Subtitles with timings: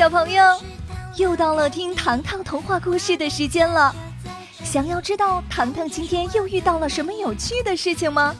[0.00, 0.42] 小朋友，
[1.18, 3.94] 又到了听糖糖童话故事的时间了。
[4.64, 8.34] 想要知道糖糖今天又遇到了什么有趣的事情吗？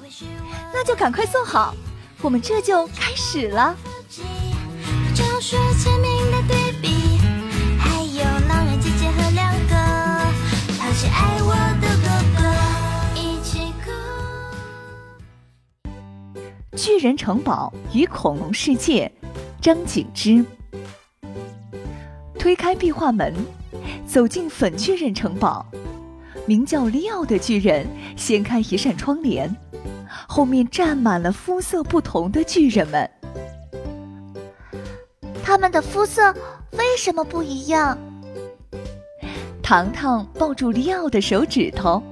[0.73, 1.75] 那就赶快坐好，
[2.23, 3.77] 我们这就开始了。
[16.75, 19.13] 巨人城堡与恐龙世界，
[19.61, 20.43] 张景之。
[22.41, 23.35] 推开壁画门，
[24.07, 25.67] 走进粉巨人城堡。
[26.47, 29.55] 名叫利奥的巨人掀开一扇窗帘，
[30.27, 33.11] 后面站满了肤色不同的巨人们。
[35.45, 36.35] 他们的肤色
[36.79, 37.99] 为什么不一样？
[39.63, 42.03] 糖糖抱住利奥的手指头，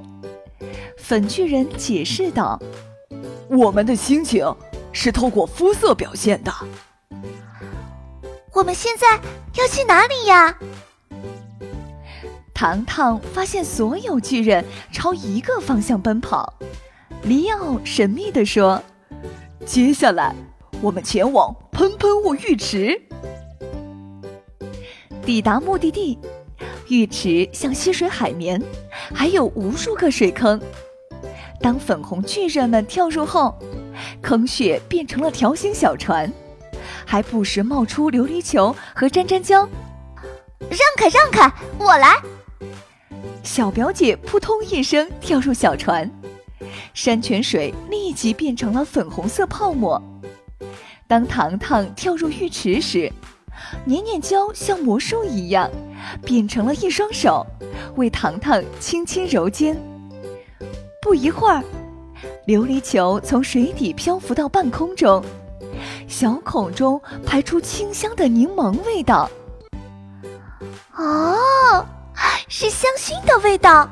[0.99, 2.61] 粉巨人解释道
[3.49, 4.45] ：“我们的心情
[4.93, 6.53] 是透过肤色表现的。”
[8.55, 9.21] 我们现在
[9.57, 10.59] 要去哪里呀？
[12.55, 16.55] 糖糖发现所有巨人朝一个方向奔跑。
[17.23, 18.83] 里奥神秘地说
[19.65, 20.35] ：“接下来，
[20.81, 23.01] 我们前往喷喷雾浴池。”
[25.25, 26.19] 抵达目的地，
[26.89, 28.61] 浴池像吸水海绵，
[29.13, 30.61] 还有无数个水坑。
[31.61, 33.57] 当粉红巨人们跳入后，
[34.23, 36.33] 坑穴变成了条形小船。
[37.11, 39.67] 还不时冒出琉璃球和粘粘胶，
[40.69, 42.21] 让开让开，我来！
[43.43, 46.11] 小表姐扑通一声跳入小船，
[46.93, 49.99] 山泉水立即变成了粉红色泡沫。
[51.07, 53.11] 当糖糖跳入浴池时，
[53.87, 55.71] 黏黏胶像魔术一样，
[56.23, 57.47] 变成了一双手，
[57.97, 59.75] 为糖糖轻轻揉肩。
[61.01, 61.65] 不一会儿，
[62.47, 65.25] 琉璃球从水底漂浮到半空中。
[66.07, 69.31] 小孔中排出清香的柠檬味道。
[70.97, 71.87] 哦，
[72.49, 73.89] 是香薰的味道。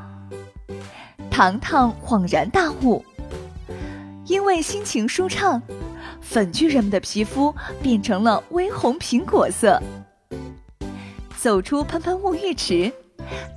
[1.31, 3.05] 糖糖恍然大悟，
[4.25, 5.61] 因为心情舒畅，
[6.21, 9.81] 粉巨人们的皮肤变成了微红苹果色。
[11.39, 12.91] 走出喷喷雾浴池，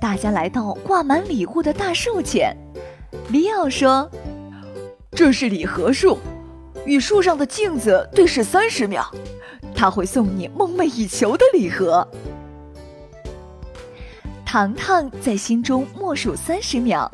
[0.00, 2.54] 大家来到挂满礼物的大树前。
[3.30, 4.08] 里奥说
[5.10, 6.18] ：“这是礼盒树。”
[6.86, 9.04] 与树上的镜子对视三十秒，
[9.74, 12.06] 他会送你梦寐以求的礼盒。
[14.44, 17.10] 糖糖在心中默数三十秒，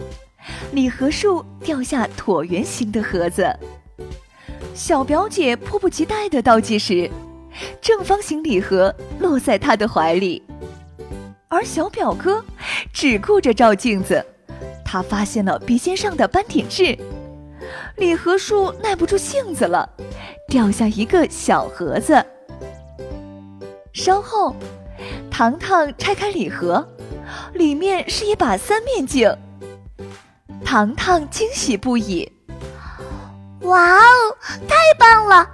[0.73, 3.55] 礼盒树掉下椭圆形的盒子。
[4.73, 7.11] 小表姐迫不及待的倒计时，
[7.81, 10.43] 正方形礼盒落在她的怀里，
[11.49, 12.43] 而小表哥
[12.93, 14.25] 只顾着照镜子，
[14.85, 16.97] 他发现了鼻尖上的斑点痣。
[17.97, 19.89] 礼盒树耐不住性子了，
[20.49, 22.25] 掉下一个小盒子。
[23.93, 24.55] 稍后，
[25.31, 26.87] 糖糖拆开礼盒，
[27.55, 29.35] 里面是一把三面镜。
[30.65, 32.31] 糖糖惊喜不已
[33.63, 34.37] ：“哇哦，
[34.69, 35.49] 太棒了！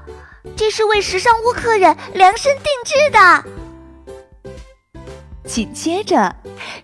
[0.57, 3.45] 这是为时尚屋客人量身定制的。”
[5.45, 6.35] 紧接着，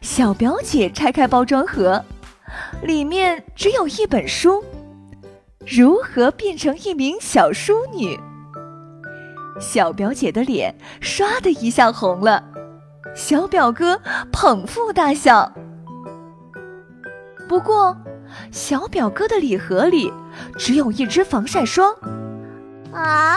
[0.01, 2.05] 小表姐拆开包装盒，
[2.83, 4.63] 里面只有一本书。
[5.71, 8.19] 如何变成一名小淑女？
[9.61, 12.43] 小表姐的脸唰的一下红了，
[13.15, 14.01] 小表哥
[14.33, 15.53] 捧腹大笑。
[17.47, 17.95] 不过，
[18.51, 20.11] 小表哥的礼盒里
[20.57, 21.93] 只有一支防晒霜。
[22.93, 23.37] 啊！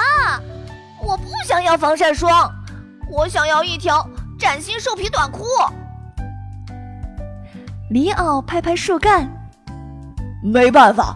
[1.04, 2.50] 我不想要防晒霜，
[3.10, 4.08] 我想要一条
[4.40, 5.44] 崭新兽皮短裤。
[7.90, 9.30] 里奥拍拍树干，
[10.42, 11.14] 没办法。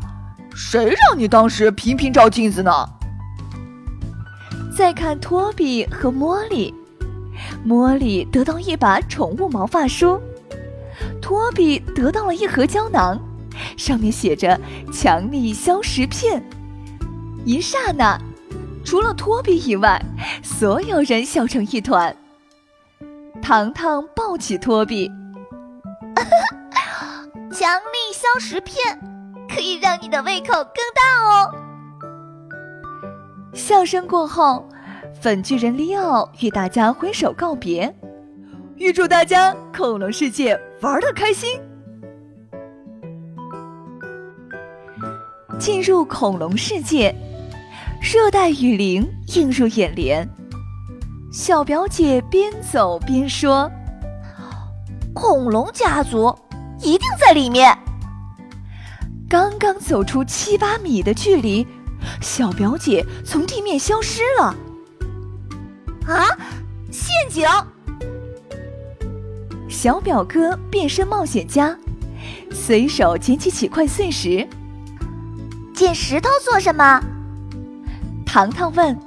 [0.56, 2.72] 谁让你当时频频照镜子呢？
[4.76, 6.74] 再看托比和茉莉，
[7.68, 10.20] 茉莉得到一把宠物毛发梳，
[11.22, 13.20] 托比得到了一盒胶囊，
[13.76, 14.60] 上面写着
[14.94, 16.42] “强力消食片”。
[17.44, 18.18] 一刹那，
[18.86, 20.02] 除了托比以外，
[20.42, 22.16] 所有人笑成一团。
[23.42, 25.10] 糖糖抱起托比，
[26.16, 26.24] 哈
[26.72, 29.15] 哈强力消食片。
[29.56, 31.50] 可以让你的胃口更大哦！
[33.54, 34.68] 笑声过后，
[35.22, 37.96] 粉巨人利奥与大家挥手告别，
[38.76, 41.58] 预祝大家恐龙世界玩的开心。
[45.58, 47.16] 进入恐龙世界，
[48.02, 50.28] 热带雨林映入眼帘。
[51.32, 53.72] 小表姐边走边说
[55.16, 56.38] ：“恐龙家族
[56.82, 57.74] 一定在里面。”
[59.30, 61.66] 刚刚走出七八米的距离，
[62.22, 64.56] 小表姐从地面消失了。
[66.08, 66.28] 啊！
[66.92, 67.48] 陷阱！
[69.68, 71.76] 小表哥变身冒险家，
[72.52, 74.48] 随手捡起几块碎石。
[75.74, 77.02] 捡石头做什么？
[78.26, 78.98] 糖糖问。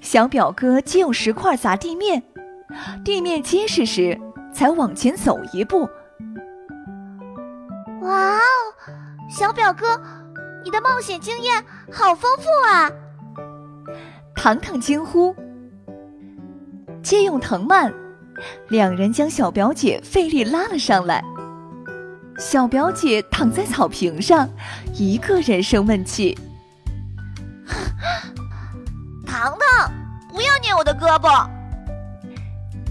[0.00, 2.22] 小表哥借用石块砸地面，
[3.04, 4.18] 地面结实时
[4.54, 5.88] 才往前走一步。
[8.00, 8.40] 哇哦，
[9.30, 9.86] 小表哥，
[10.64, 12.90] 你的冒险经验好丰富啊！
[14.34, 15.34] 糖糖惊呼。
[17.00, 17.94] 借用藤蔓，
[18.68, 21.24] 两人将小表姐费力拉了上来。
[22.38, 24.48] 小表姐躺在草坪上，
[24.94, 26.36] 一个人生闷气。
[29.26, 29.92] 糖糖，
[30.28, 31.48] 不要捏我的胳膊！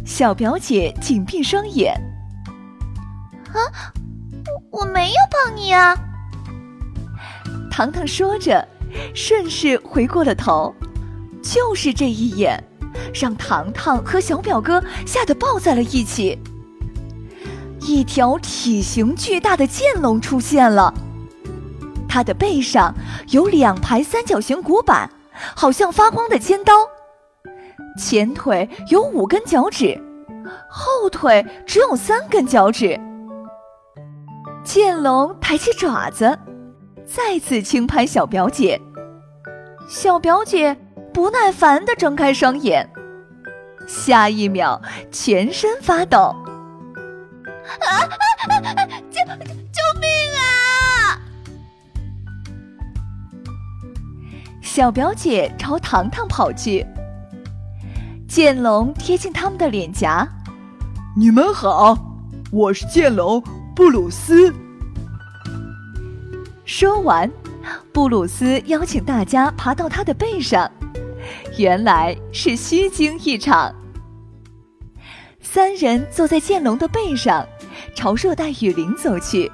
[0.05, 1.93] 小表姐紧闭双眼。
[3.49, 3.91] 啊，
[4.71, 5.95] 我我没有碰你啊！
[7.79, 8.67] 糖糖说着，
[9.15, 10.75] 顺势回过了头。
[11.41, 12.61] 就是这一眼，
[13.13, 16.37] 让糖糖和小表哥吓得抱在了一起。
[17.79, 20.93] 一条体型巨大的剑龙出现了，
[22.05, 22.93] 它的背上
[23.29, 25.09] 有两排三角形骨板，
[25.55, 26.73] 好像发光的尖刀。
[27.97, 29.97] 前腿有五根脚趾，
[30.69, 32.99] 后腿只有三根脚趾。
[34.65, 36.37] 剑龙抬起爪子，
[37.11, 38.79] 再次轻拍小表姐。
[39.87, 40.77] 小表姐
[41.11, 42.87] 不耐烦地睁开双眼，
[43.87, 44.79] 下一秒
[45.11, 46.35] 全身发抖。
[47.79, 48.05] 啊！
[49.09, 50.07] 救救命
[50.37, 51.19] 啊！
[54.61, 56.85] 小表姐朝糖糖跑去，
[58.27, 60.27] 剑龙贴近他们的脸颊。
[61.17, 61.97] 你们好，
[62.51, 63.43] 我是剑龙
[63.75, 64.53] 布鲁斯。
[66.79, 67.29] 说完，
[67.91, 70.71] 布鲁斯邀请大家爬到他的背上，
[71.57, 73.75] 原来是虚惊一场。
[75.41, 77.45] 三人坐在剑龙的背上。
[77.93, 79.51] 朝热带雨林走去。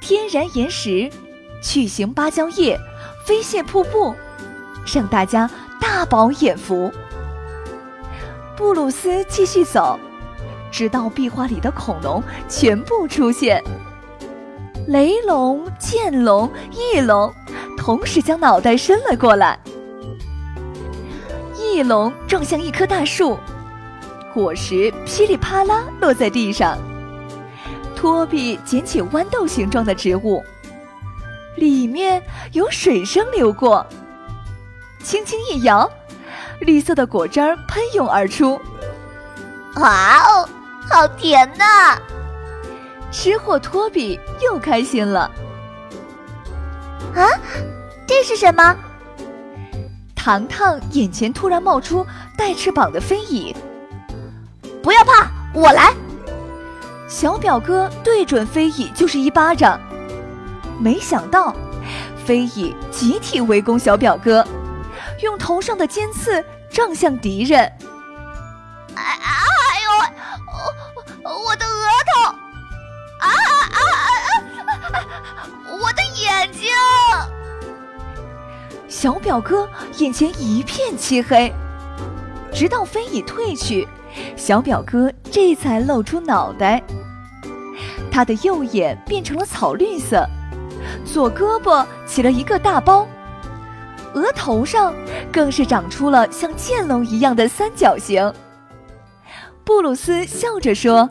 [0.00, 1.08] 天然岩石、
[1.62, 2.76] 巨型芭蕉叶、
[3.24, 4.12] 飞蟹瀑布，
[4.92, 5.48] 让大家
[5.80, 6.92] 大饱眼福。
[8.56, 9.96] 布鲁斯继续走，
[10.72, 13.62] 直到壁画里的恐龙全部出现。
[14.86, 17.32] 雷龙、剑龙、翼龙
[17.76, 19.58] 同时将脑袋伸了过来。
[21.58, 23.38] 翼龙撞向一棵大树，
[24.32, 26.76] 果实噼里啪啦落在地上。
[27.96, 30.42] 托比捡起豌豆形状的植物，
[31.56, 32.22] 里面
[32.52, 33.84] 有水声流过。
[35.02, 35.90] 轻轻一摇，
[36.60, 38.60] 绿色的果汁儿喷涌而出。
[39.76, 40.48] 哇哦，
[40.90, 41.98] 好甜呐！
[43.14, 45.30] 吃货托比又开心了。
[47.14, 47.30] 啊，
[48.08, 48.76] 这是什么？
[50.16, 52.04] 糖糖眼前突然冒出
[52.36, 53.54] 带翅膀的飞蚁。
[54.82, 55.94] 不要怕，我来。
[57.08, 59.80] 小表哥对准飞蚁就是一巴掌，
[60.80, 61.54] 没想到
[62.26, 64.44] 飞蚁集体围攻小表哥，
[65.22, 67.70] 用头上的尖刺撞向敌人。
[79.04, 79.68] 小表哥
[79.98, 81.52] 眼前一片漆黑，
[82.50, 83.86] 直到飞蚁退去，
[84.34, 86.82] 小表哥这才露出脑袋。
[88.10, 90.26] 他的右眼变成了草绿色，
[91.04, 93.06] 左胳膊起了一个大包，
[94.14, 94.94] 额头上
[95.30, 98.32] 更是长出了像剑龙一样的三角形。
[99.64, 101.06] 布鲁斯笑着说：“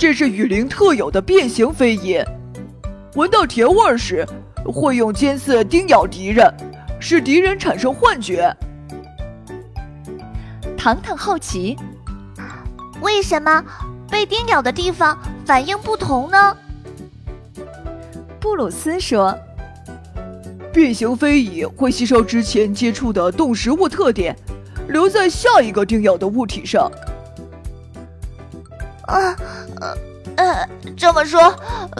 [0.00, 2.18] 这是雨林特有的变形飞蚁，
[3.14, 4.26] 闻到甜味时
[4.64, 6.52] 会用尖刺叮咬敌人，
[7.00, 8.54] 使敌人产生幻觉。”
[10.76, 11.76] 糖糖好奇
[13.02, 13.64] ：“为什么？”
[14.10, 16.56] 被叮咬的地方反应不同呢？
[18.40, 19.36] 布鲁斯说
[20.72, 24.34] ：“变形飞蚁会吸收之前接触的动食物特点，
[24.88, 26.90] 留在下一个叮咬的物体上。”
[29.06, 29.36] 啊，
[30.38, 31.52] 呃，呃，这么说，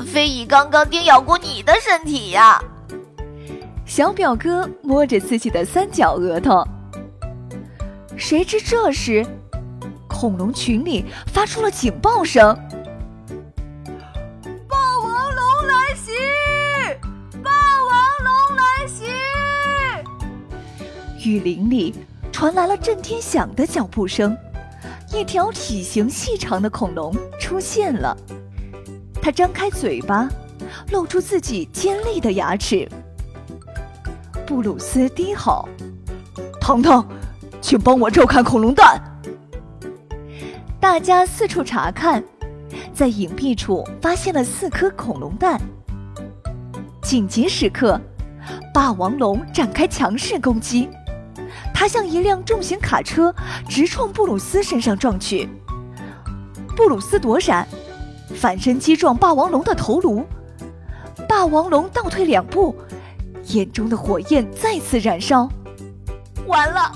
[0.07, 2.62] 飞蚁刚刚叮咬过你的身体呀？
[3.85, 6.64] 小表哥摸着自己的三角额头，
[8.16, 9.26] 谁知这时。
[10.09, 12.52] 恐龙群里发出了警报声
[14.68, 16.12] ：“霸王龙来袭！
[17.42, 19.04] 霸王龙来袭！”
[21.25, 21.95] 雨林里
[22.33, 24.37] 传来了震天响的脚步声，
[25.18, 28.16] 一条体型细长的恐龙出现了。
[29.20, 30.28] 它张开嘴巴，
[30.92, 32.88] 露出自己尖利的牙齿。
[34.46, 35.68] 布鲁斯低吼
[36.60, 37.04] ：“糖糖，
[37.60, 39.02] 请帮我照看恐龙蛋。”
[40.78, 42.22] 大家四处查看，
[42.94, 45.60] 在隐蔽处发现了四颗恐龙蛋。
[47.02, 48.00] 紧急时刻，
[48.72, 50.88] 霸王龙展开强势攻击，
[51.78, 53.32] 它像一辆重型卡车
[53.68, 55.49] 直冲布鲁斯身上撞去。
[56.76, 57.64] 布鲁斯躲闪，
[58.35, 60.26] 反身击撞霸王龙的头颅，
[61.28, 62.75] 霸王龙倒退两步，
[63.44, 65.49] 眼中的火焰再次燃烧。
[66.49, 66.92] 完了，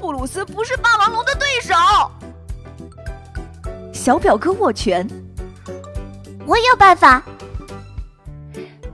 [0.00, 1.74] 布鲁斯不是霸王龙的对手。
[3.92, 5.06] 小表哥握拳，
[6.46, 7.22] 我有办法。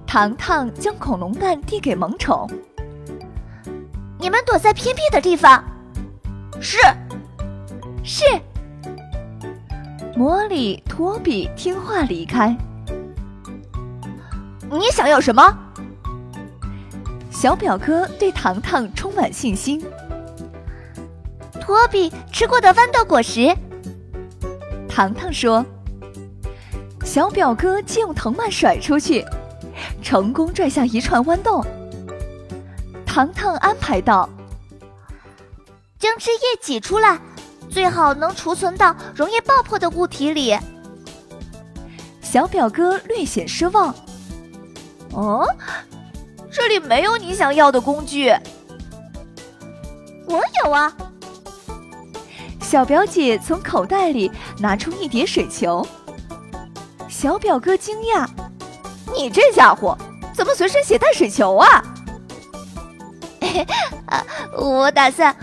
[0.05, 2.51] 糖糖将恐龙蛋递给萌宠，
[4.23, 5.65] 你们躲在偏僻的地方。
[6.61, 6.79] 是，
[8.05, 8.25] 是。
[10.15, 12.57] 魔力、托比听话离开。
[14.71, 15.43] 你想要什么？
[17.33, 19.85] 小表哥对糖糖充满信心。
[21.61, 23.53] 托比吃过的豌豆果实。
[24.89, 25.67] 糖糖说
[27.05, 29.25] ：“小表哥借用藤蔓甩出去，
[30.01, 31.61] 成功拽下一串豌豆。”
[33.13, 34.27] 糖糖安排道
[36.01, 37.21] ：“将汁液挤出来，
[37.71, 40.59] 最好能储存到容易爆破的物体里。”
[42.23, 43.95] 小表哥略显失望
[45.13, 45.47] ：“哦，
[46.51, 48.31] 这里没有你想要的工具。
[50.27, 50.91] ”“我有啊。”
[52.63, 55.87] 小表姐从口袋里拿出一叠水球。
[57.11, 58.27] 小表哥惊讶
[59.15, 59.99] ：“你这家伙
[60.35, 61.85] 怎么随身携带水球啊
[64.57, 65.35] ？”“我打算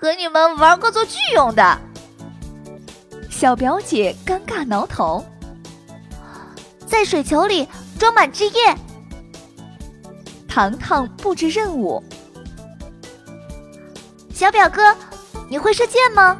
[0.00, 1.78] 和你们玩恶作剧用的。”
[3.30, 5.24] 小表姐尴尬挠头。
[6.86, 8.52] 在水球里装满汁液。
[10.48, 12.02] 糖糖布置任务。
[14.32, 14.96] 小表哥，
[15.48, 16.36] 你会射箭吗？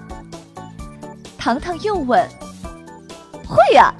[1.36, 2.28] 糖糖又问
[3.46, 3.94] ：“会呀，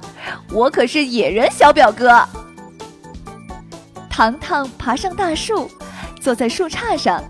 [0.51, 2.27] 我可是野人小表哥。”
[4.09, 5.69] 糖糖爬上大树，
[6.21, 7.23] 坐在树杈上。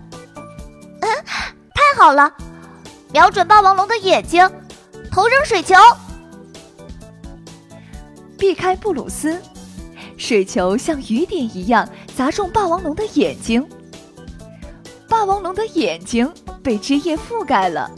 [1.00, 2.32] 嗯，太好了！
[3.12, 4.48] 瞄准霸王龙的眼睛，
[5.10, 5.74] 投扔水球，
[8.38, 9.40] 避开布鲁斯。
[10.16, 13.66] 水球像雨点一样砸中霸王龙的眼睛，
[15.08, 16.32] 霸王龙的眼睛
[16.62, 17.90] 被枝叶覆盖了。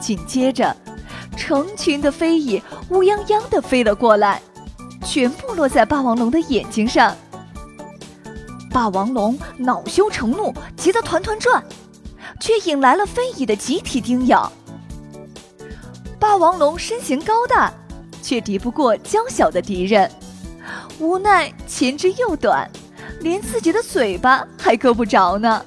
[0.00, 0.74] 紧接着。
[1.36, 4.40] 成群的飞蚁乌泱泱的飞了过来，
[5.04, 7.14] 全部落在霸王龙的眼睛上。
[8.76, 11.64] 霸王龙恼羞成怒，急得团团转，
[12.38, 14.52] 却引来了飞蚁的集体叮咬。
[16.20, 17.72] 霸王龙身形高大，
[18.20, 20.10] 却敌不过娇小的敌人，
[20.98, 22.70] 无奈前肢又短，
[23.20, 25.64] 连自己的嘴巴还够不着呢。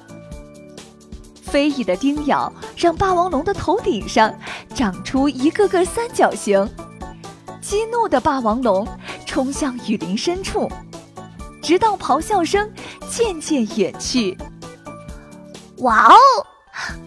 [1.42, 4.32] 飞蚁的叮咬让霸王龙的头顶上
[4.72, 6.64] 长出一个个三角形，
[7.60, 8.86] 激怒的霸王龙
[9.26, 10.70] 冲向雨林深处，
[11.60, 12.70] 直到咆哮声
[13.10, 14.36] 渐渐远去。
[15.78, 16.14] 哇哦，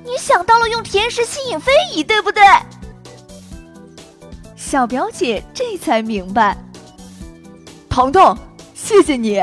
[0.03, 2.43] 你想到了用甜食吸引飞蚁，对不对？
[4.55, 6.57] 小表姐这才明白。
[7.89, 8.35] 彤彤，
[8.73, 9.41] 谢谢你。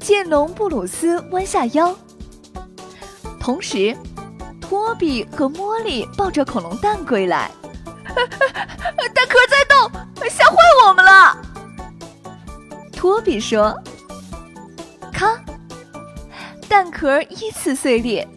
[0.00, 1.94] 剑龙布鲁斯弯下腰。
[3.38, 3.96] 同时，
[4.60, 7.50] 托比和茉莉抱着恐龙蛋归来，
[8.04, 9.90] 蛋壳在动，
[10.28, 10.56] 吓坏
[10.86, 11.38] 我们了。
[12.92, 13.87] 托比说：“看，
[16.68, 18.28] 蛋壳依次碎裂，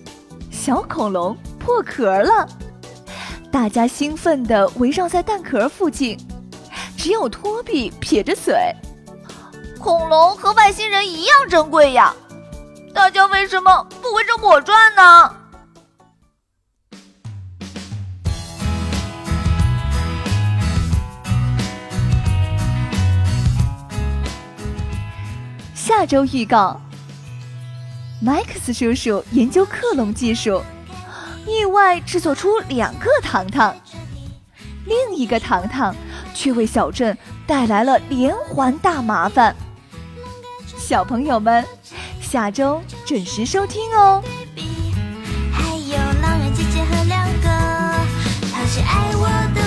[0.49, 2.47] 小恐龙破壳了。”
[3.51, 6.17] 大家兴奋地围绕在蛋壳附近，
[6.97, 8.55] 只有托比撇着嘴
[9.77, 12.15] ：“恐龙和外星人一样珍贵呀。”
[12.95, 15.35] 大家为什么不围着我转呢？
[25.73, 26.79] 下周预告：
[28.23, 30.61] 麦克斯叔叔研究克隆技术，
[31.47, 33.75] 意外制作出两个糖糖，
[34.85, 35.95] 另一个糖糖
[36.31, 39.55] 却为小镇带来了连环大麻烦。
[40.77, 41.65] 小朋友们，
[42.21, 44.21] 下周准时收听哦。
[45.51, 47.49] 还有哪人姐姐和两个，
[48.53, 49.60] 他是爱我的。